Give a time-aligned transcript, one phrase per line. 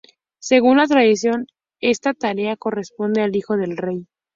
[0.39, 1.45] Según la tradición,
[1.79, 4.07] esta tarea corresponde al hijo del rey.